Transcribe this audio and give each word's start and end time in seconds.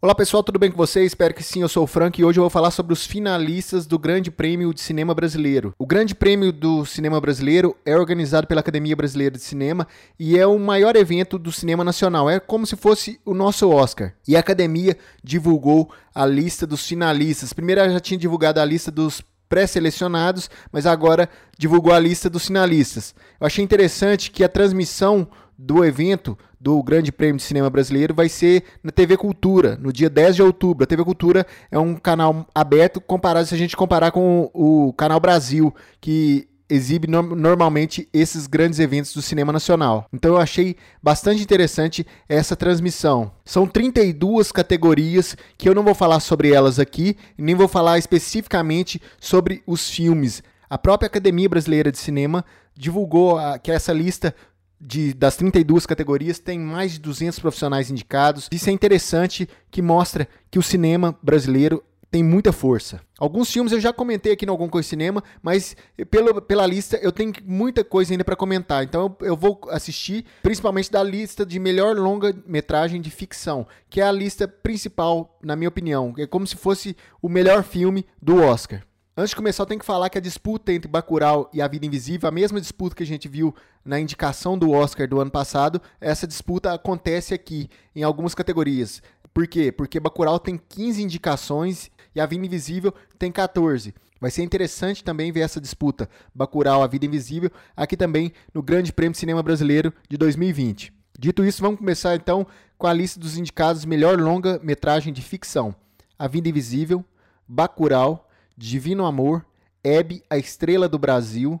Olá 0.00 0.14
pessoal, 0.14 0.44
tudo 0.44 0.60
bem 0.60 0.70
com 0.70 0.76
vocês? 0.76 1.06
Espero 1.06 1.34
que 1.34 1.42
sim, 1.42 1.60
eu 1.60 1.68
sou 1.68 1.82
o 1.82 1.86
Frank 1.88 2.20
e 2.20 2.24
hoje 2.24 2.38
eu 2.38 2.44
vou 2.44 2.50
falar 2.50 2.70
sobre 2.70 2.92
os 2.92 3.04
finalistas 3.04 3.84
do 3.84 3.98
Grande 3.98 4.30
Prêmio 4.30 4.72
de 4.72 4.80
Cinema 4.80 5.12
Brasileiro. 5.12 5.74
O 5.76 5.84
Grande 5.84 6.14
Prêmio 6.14 6.52
do 6.52 6.86
Cinema 6.86 7.20
Brasileiro 7.20 7.76
é 7.84 7.96
organizado 7.96 8.46
pela 8.46 8.60
Academia 8.60 8.94
Brasileira 8.94 9.34
de 9.34 9.42
Cinema 9.42 9.88
e 10.16 10.38
é 10.38 10.46
o 10.46 10.56
maior 10.56 10.94
evento 10.94 11.36
do 11.36 11.50
cinema 11.50 11.82
nacional, 11.82 12.30
é 12.30 12.38
como 12.38 12.64
se 12.64 12.76
fosse 12.76 13.18
o 13.24 13.34
nosso 13.34 13.68
Oscar. 13.70 14.14
E 14.28 14.36
a 14.36 14.38
Academia 14.38 14.96
divulgou 15.20 15.90
a 16.14 16.24
lista 16.24 16.64
dos 16.64 16.86
finalistas. 16.86 17.52
Primeiro 17.52 17.80
ela 17.80 17.92
já 17.92 17.98
tinha 17.98 18.16
divulgado 18.16 18.60
a 18.60 18.64
lista 18.64 18.92
dos 18.92 19.20
pré-selecionados, 19.48 20.48
mas 20.70 20.86
agora 20.86 21.28
divulgou 21.58 21.92
a 21.92 21.98
lista 21.98 22.30
dos 22.30 22.46
finalistas. 22.46 23.16
Eu 23.40 23.48
achei 23.48 23.64
interessante 23.64 24.30
que 24.30 24.44
a 24.44 24.48
transmissão 24.48 25.26
do 25.58 25.84
evento 25.84 26.38
do 26.60 26.80
Grande 26.82 27.10
Prêmio 27.10 27.36
de 27.36 27.42
Cinema 27.42 27.68
Brasileiro 27.68 28.14
vai 28.14 28.28
ser 28.28 28.62
na 28.82 28.92
TV 28.92 29.16
Cultura, 29.16 29.76
no 29.76 29.92
dia 29.92 30.08
10 30.08 30.36
de 30.36 30.42
outubro. 30.42 30.84
A 30.84 30.86
TV 30.86 31.04
Cultura 31.04 31.44
é 31.70 31.78
um 31.78 31.96
canal 31.96 32.46
aberto 32.54 33.00
comparado 33.00 33.48
se 33.48 33.54
a 33.54 33.58
gente 33.58 33.76
comparar 33.76 34.12
com 34.12 34.48
o, 34.54 34.92
Canal 34.92 35.18
Brasil, 35.18 35.74
que 36.00 36.48
exibe 36.70 37.08
no 37.08 37.22
normalmente 37.22 38.08
esses 38.12 38.46
grandes 38.46 38.78
eventos 38.78 39.12
do 39.14 39.22
cinema 39.22 39.52
nacional. 39.52 40.06
Então 40.12 40.34
eu 40.34 40.40
achei 40.40 40.76
bastante 41.02 41.42
interessante 41.42 42.06
essa 42.28 42.54
transmissão. 42.54 43.32
São 43.44 43.66
32 43.66 44.52
categorias 44.52 45.36
que 45.56 45.68
eu 45.68 45.74
não 45.74 45.82
vou 45.82 45.94
falar 45.94 46.20
sobre 46.20 46.52
elas 46.52 46.78
aqui, 46.78 47.16
nem 47.36 47.54
vou 47.54 47.68
falar 47.68 47.98
especificamente 47.98 49.00
sobre 49.18 49.62
os 49.66 49.90
filmes. 49.90 50.42
A 50.70 50.76
própria 50.76 51.06
Academia 51.06 51.48
Brasileira 51.48 51.90
de 51.90 51.98
Cinema 51.98 52.44
divulgou 52.76 53.38
a, 53.38 53.58
que 53.58 53.72
essa 53.72 53.92
lista 53.92 54.34
de, 54.80 55.12
das 55.12 55.36
32 55.36 55.86
categorias, 55.86 56.38
tem 56.38 56.58
mais 56.58 56.92
de 56.92 57.00
200 57.00 57.38
profissionais 57.38 57.90
indicados. 57.90 58.48
Isso 58.52 58.70
é 58.70 58.72
interessante, 58.72 59.48
que 59.70 59.82
mostra 59.82 60.28
que 60.50 60.58
o 60.58 60.62
cinema 60.62 61.16
brasileiro 61.22 61.82
tem 62.10 62.22
muita 62.22 62.52
força. 62.52 63.00
Alguns 63.18 63.52
filmes 63.52 63.72
eu 63.72 63.80
já 63.80 63.92
comentei 63.92 64.32
aqui 64.32 64.46
no 64.46 64.52
Algum 64.52 64.68
Coisa 64.68 64.88
Cinema, 64.88 65.22
mas 65.42 65.76
pelo, 66.10 66.40
pela 66.40 66.66
lista 66.66 66.96
eu 67.02 67.12
tenho 67.12 67.32
muita 67.44 67.84
coisa 67.84 68.12
ainda 68.12 68.24
para 68.24 68.36
comentar. 68.36 68.82
Então 68.82 69.14
eu, 69.20 69.26
eu, 69.26 69.36
vou 69.36 69.60
assistir 69.68 70.24
principalmente 70.42 70.90
da 70.90 71.02
lista 71.02 71.44
de 71.44 71.58
melhor 71.58 71.96
longa-metragem 71.96 73.00
de 73.00 73.10
ficção, 73.10 73.66
que 73.90 74.00
é 74.00 74.04
a 74.04 74.12
lista 74.12 74.48
principal, 74.48 75.38
na 75.42 75.54
minha 75.54 75.68
opinião. 75.68 76.14
É 76.16 76.26
como 76.26 76.46
se 76.46 76.56
fosse 76.56 76.96
o 77.20 77.28
melhor 77.28 77.62
filme 77.62 78.06
do 78.22 78.36
Oscar. 78.36 78.82
Antes 79.18 79.30
de 79.30 79.36
começar, 79.36 79.64
eu 79.64 79.66
tenho 79.66 79.80
que 79.80 79.84
falar 79.84 80.08
que 80.08 80.16
a 80.16 80.20
disputa 80.20 80.72
entre 80.72 80.88
Bacurau 80.88 81.50
e 81.52 81.60
A 81.60 81.66
Vida 81.66 81.84
Invisível, 81.84 82.28
a 82.28 82.30
mesma 82.30 82.60
disputa 82.60 82.94
que 82.94 83.02
a 83.02 83.06
gente 83.06 83.26
viu 83.26 83.52
na 83.84 83.98
indicação 83.98 84.56
do 84.56 84.70
Oscar 84.70 85.08
do 85.08 85.18
ano 85.18 85.28
passado, 85.28 85.82
essa 86.00 86.24
disputa 86.24 86.72
acontece 86.72 87.34
aqui, 87.34 87.68
em 87.96 88.04
algumas 88.04 88.32
categorias. 88.32 89.02
Por 89.34 89.48
quê? 89.48 89.72
Porque 89.72 89.98
Bacurau 89.98 90.38
tem 90.38 90.56
15 90.56 91.02
indicações 91.02 91.90
e 92.14 92.20
A 92.20 92.26
Vida 92.26 92.46
Invisível 92.46 92.94
tem 93.18 93.32
14. 93.32 93.92
Vai 94.20 94.30
ser 94.30 94.44
interessante 94.44 95.02
também 95.02 95.32
ver 95.32 95.40
essa 95.40 95.60
disputa 95.60 96.08
Bacurau, 96.32 96.84
A 96.84 96.86
Vida 96.86 97.06
Invisível, 97.06 97.50
aqui 97.76 97.96
também 97.96 98.32
no 98.54 98.62
Grande 98.62 98.92
Prêmio 98.92 99.14
de 99.14 99.18
Cinema 99.18 99.42
Brasileiro 99.42 99.92
de 100.08 100.16
2020. 100.16 100.92
Dito 101.18 101.44
isso, 101.44 101.60
vamos 101.60 101.80
começar 101.80 102.14
então 102.14 102.46
com 102.78 102.86
a 102.86 102.92
lista 102.92 103.18
dos 103.18 103.36
indicados 103.36 103.84
melhor 103.84 104.16
longa-metragem 104.16 105.12
de 105.12 105.22
ficção. 105.22 105.74
A 106.16 106.28
Vida 106.28 106.48
Invisível, 106.48 107.04
Bacurau, 107.48 108.27
Divino 108.60 109.06
Amor, 109.06 109.46
Hebe, 109.84 110.20
A 110.28 110.36
Estrela 110.36 110.88
do 110.88 110.98
Brasil 110.98 111.60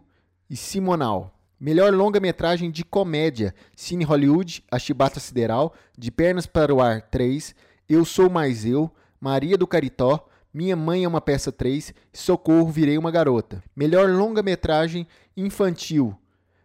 e 0.50 0.56
Simonal. 0.56 1.32
Melhor 1.60 1.94
longa-metragem 1.94 2.72
de 2.72 2.84
comédia: 2.84 3.54
Cine 3.76 4.02
Hollywood, 4.02 4.64
A 4.68 4.80
Chibata 4.80 5.20
Sideral, 5.20 5.72
De 5.96 6.10
Pernas 6.10 6.44
para 6.44 6.74
o 6.74 6.80
Ar 6.80 7.02
3, 7.02 7.54
Eu 7.88 8.04
Sou 8.04 8.28
Mais 8.28 8.64
Eu, 8.64 8.90
Maria 9.20 9.56
do 9.56 9.64
Caritó, 9.64 10.28
Minha 10.52 10.74
Mãe 10.74 11.04
é 11.04 11.08
uma 11.08 11.20
Peça 11.20 11.52
3 11.52 11.94
Socorro, 12.12 12.72
Virei 12.72 12.98
uma 12.98 13.12
Garota. 13.12 13.62
Melhor 13.76 14.10
longa-metragem 14.10 15.06
infantil: 15.36 16.18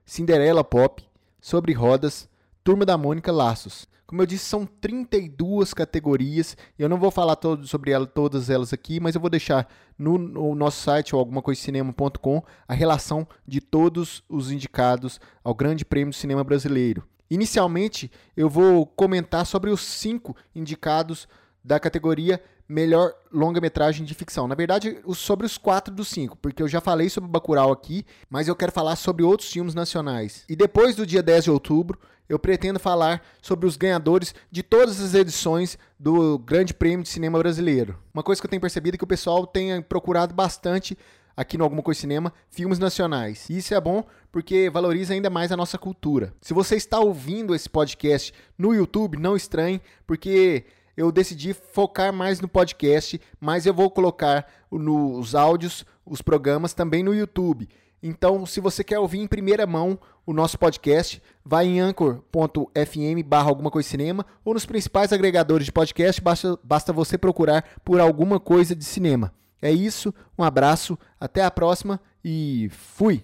Cinderela 0.03 0.63
Pop, 0.63 1.07
Sobre 1.39 1.73
Rodas, 1.73 2.27
Turma 2.63 2.87
da 2.87 2.97
Mônica 2.97 3.31
Laços. 3.31 3.87
Como 4.13 4.21
eu 4.21 4.27
disse, 4.27 4.45
são 4.45 4.63
32 4.63 5.73
categorias. 5.73 6.55
Eu 6.77 6.87
não 6.87 6.99
vou 6.99 7.09
falar 7.09 7.35
todo, 7.35 7.65
sobre 7.65 7.89
ela, 7.89 8.05
todas 8.05 8.47
elas 8.47 8.71
aqui, 8.71 8.99
mas 8.99 9.15
eu 9.15 9.21
vou 9.21 9.27
deixar 9.27 9.67
no, 9.97 10.19
no 10.19 10.53
nosso 10.53 10.83
site 10.83 11.15
ou 11.15 11.19
alguma 11.19 11.41
coisa 11.41 11.59
cinema.com 11.59 12.43
a 12.67 12.75
relação 12.75 13.27
de 13.47 13.59
todos 13.59 14.23
os 14.29 14.51
indicados 14.51 15.19
ao 15.43 15.55
Grande 15.55 15.83
Prêmio 15.83 16.11
do 16.11 16.15
Cinema 16.15 16.43
Brasileiro. 16.43 17.03
Inicialmente, 17.27 18.11
eu 18.37 18.47
vou 18.47 18.85
comentar 18.85 19.47
sobre 19.47 19.71
os 19.71 19.81
cinco 19.81 20.35
indicados 20.53 21.27
da 21.63 21.79
categoria 21.79 22.39
melhor 22.67 23.13
longa-metragem 23.31 24.05
de 24.05 24.13
ficção. 24.13 24.47
Na 24.47 24.55
verdade, 24.55 24.97
sobre 25.13 25.45
os 25.45 25.57
quatro 25.57 25.93
dos 25.93 26.07
cinco, 26.07 26.37
porque 26.37 26.61
eu 26.63 26.67
já 26.67 26.79
falei 26.79 27.09
sobre 27.09 27.29
Bacurau 27.29 27.71
aqui, 27.71 28.05
mas 28.29 28.47
eu 28.47 28.55
quero 28.55 28.71
falar 28.71 28.95
sobre 28.95 29.23
outros 29.23 29.51
filmes 29.51 29.75
nacionais. 29.75 30.43
E 30.49 30.55
depois 30.55 30.95
do 30.95 31.05
dia 31.05 31.21
10 31.21 31.45
de 31.45 31.51
outubro, 31.51 31.99
eu 32.27 32.39
pretendo 32.39 32.79
falar 32.79 33.21
sobre 33.41 33.67
os 33.67 33.75
ganhadores 33.75 34.33
de 34.49 34.63
todas 34.63 35.01
as 35.01 35.13
edições 35.13 35.77
do 35.99 36.39
Grande 36.39 36.73
Prêmio 36.73 37.03
de 37.03 37.09
Cinema 37.09 37.37
Brasileiro. 37.37 37.97
Uma 38.13 38.23
coisa 38.23 38.41
que 38.41 38.45
eu 38.45 38.49
tenho 38.49 38.61
percebido 38.61 38.95
é 38.95 38.97
que 38.97 39.03
o 39.03 39.07
pessoal 39.07 39.45
tem 39.45 39.81
procurado 39.81 40.33
bastante 40.33 40.97
aqui 41.35 41.57
no 41.57 41.63
Alguma 41.63 41.81
Coisa 41.81 41.99
Cinema, 41.99 42.31
filmes 42.49 42.79
nacionais. 42.79 43.49
E 43.49 43.57
isso 43.57 43.73
é 43.73 43.81
bom 43.81 44.03
porque 44.31 44.69
valoriza 44.69 45.13
ainda 45.13 45.29
mais 45.29 45.51
a 45.51 45.57
nossa 45.57 45.77
cultura. 45.77 46.33
Se 46.41 46.53
você 46.53 46.75
está 46.75 46.99
ouvindo 46.99 47.53
esse 47.53 47.69
podcast 47.69 48.33
no 48.57 48.73
YouTube, 48.73 49.17
não 49.17 49.35
estranhe, 49.35 49.81
porque 50.07 50.65
eu 50.95 51.11
decidi 51.11 51.53
focar 51.53 52.13
mais 52.13 52.39
no 52.39 52.47
podcast, 52.47 53.19
mas 53.39 53.65
eu 53.65 53.73
vou 53.73 53.89
colocar 53.89 54.45
nos 54.71 55.35
áudios, 55.35 55.85
os 56.05 56.21
programas 56.21 56.73
também 56.73 57.03
no 57.03 57.13
YouTube. 57.13 57.67
Então, 58.01 58.45
se 58.45 58.59
você 58.59 58.83
quer 58.83 58.99
ouvir 58.99 59.19
em 59.19 59.27
primeira 59.27 59.65
mão 59.65 59.97
o 60.25 60.33
nosso 60.33 60.57
podcast, 60.59 61.21
vai 61.43 61.65
em 61.65 61.79
anchor.fm 61.79 63.23
barra 63.25 63.49
alguma 63.49 63.71
coisa 63.71 63.87
cinema 63.87 64.25
ou 64.43 64.53
nos 64.53 64.65
principais 64.65 65.13
agregadores 65.13 65.65
de 65.65 65.71
podcast, 65.71 66.21
basta, 66.21 66.59
basta 66.63 66.91
você 66.91 67.17
procurar 67.17 67.63
por 67.83 67.99
alguma 67.99 68.39
coisa 68.39 68.75
de 68.75 68.83
cinema. 68.83 69.33
É 69.61 69.71
isso, 69.71 70.13
um 70.37 70.43
abraço, 70.43 70.99
até 71.17 71.43
a 71.43 71.49
próxima 71.49 71.99
e 72.23 72.69
fui! 72.71 73.23